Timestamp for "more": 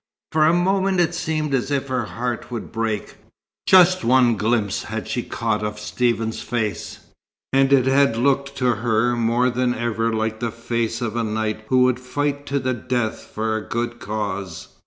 9.15-9.51